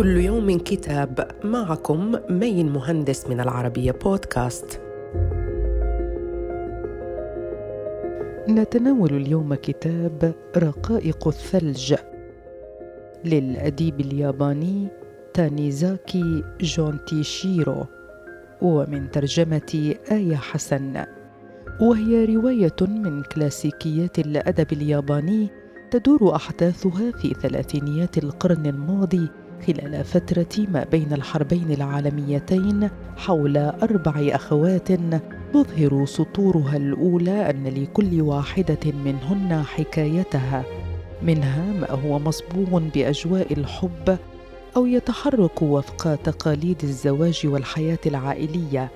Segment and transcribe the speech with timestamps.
[0.00, 4.80] كل يوم كتاب معكم مين مهندس من العربية بودكاست.
[8.48, 11.94] نتناول اليوم كتاب رقائق الثلج
[13.24, 14.88] للأديب الياباني
[15.34, 17.86] تانيزاكي جونتيشيرو
[18.62, 21.04] ومن ترجمة آية حسن
[21.80, 25.48] وهي رواية من كلاسيكيات الأدب الياباني
[25.90, 29.28] تدور أحداثها في ثلاثينيات القرن الماضي
[29.66, 34.90] خلال فترة ما بين الحربين العالميتين حول أربع أخوات
[35.54, 40.64] يظهر سطورها الأولى أن لكل واحدة منهن حكايتها.
[41.22, 44.18] منها ما هو مصبوغ بأجواء الحب
[44.76, 48.90] أو يتحرك وفق تقاليد الزواج والحياة العائلية.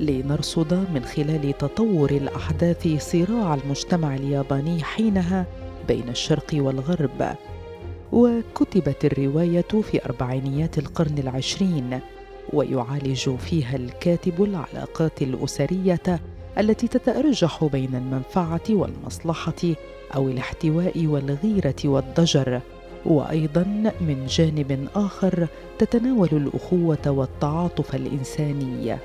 [0.00, 5.46] لنرصد من خلال تطور الأحداث صراع المجتمع الياباني حينها
[5.88, 7.36] بين الشرق والغرب.
[8.12, 12.00] وكتبت الرواية في أربعينيات القرن العشرين
[12.52, 16.20] ويعالج فيها الكاتب العلاقات الأسرية
[16.58, 19.62] التي تتأرجح بين المنفعة والمصلحة
[20.14, 22.60] أو الاحتواء والغيرة والضجر
[23.06, 25.46] وأيضا من جانب آخر
[25.78, 28.96] تتناول الأخوة والتعاطف الإنساني.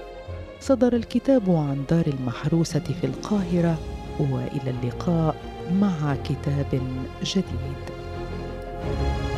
[0.59, 3.77] صدر الكتاب عن دار المحروسة في القاهرة
[4.19, 5.35] وإلى اللقاء
[5.81, 6.81] مع كتاب
[7.23, 8.04] جديد.
[8.85, 9.35] Música